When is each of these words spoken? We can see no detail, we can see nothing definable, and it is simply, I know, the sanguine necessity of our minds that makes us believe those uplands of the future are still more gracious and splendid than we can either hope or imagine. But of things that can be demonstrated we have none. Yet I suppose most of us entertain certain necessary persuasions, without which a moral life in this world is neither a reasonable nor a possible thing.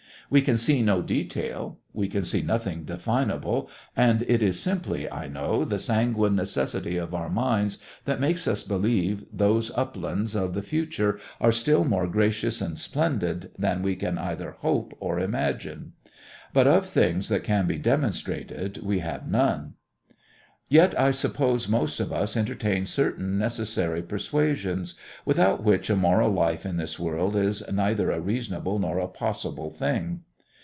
We 0.31 0.41
can 0.41 0.57
see 0.57 0.81
no 0.81 1.01
detail, 1.01 1.79
we 1.91 2.07
can 2.07 2.23
see 2.23 2.41
nothing 2.41 2.85
definable, 2.85 3.69
and 3.97 4.21
it 4.29 4.41
is 4.41 4.57
simply, 4.57 5.11
I 5.11 5.27
know, 5.27 5.65
the 5.65 5.77
sanguine 5.77 6.37
necessity 6.37 6.95
of 6.95 7.13
our 7.13 7.27
minds 7.29 7.79
that 8.05 8.21
makes 8.21 8.47
us 8.47 8.63
believe 8.63 9.25
those 9.33 9.71
uplands 9.75 10.33
of 10.33 10.53
the 10.53 10.61
future 10.61 11.19
are 11.41 11.51
still 11.51 11.83
more 11.83 12.07
gracious 12.07 12.61
and 12.61 12.79
splendid 12.79 13.51
than 13.59 13.81
we 13.83 13.97
can 13.97 14.17
either 14.17 14.51
hope 14.51 14.93
or 15.01 15.19
imagine. 15.19 15.91
But 16.53 16.65
of 16.65 16.85
things 16.85 17.27
that 17.27 17.43
can 17.43 17.67
be 17.67 17.77
demonstrated 17.77 18.77
we 18.77 18.99
have 18.99 19.27
none. 19.29 19.73
Yet 20.73 20.97
I 20.97 21.11
suppose 21.11 21.67
most 21.67 21.99
of 21.99 22.13
us 22.13 22.37
entertain 22.37 22.85
certain 22.85 23.37
necessary 23.37 24.01
persuasions, 24.01 24.95
without 25.25 25.61
which 25.65 25.89
a 25.89 25.97
moral 25.97 26.29
life 26.31 26.65
in 26.65 26.77
this 26.77 26.97
world 26.97 27.35
is 27.35 27.61
neither 27.69 28.09
a 28.09 28.21
reasonable 28.21 28.79
nor 28.79 28.97
a 28.97 29.09
possible 29.09 29.69
thing. 29.69 30.21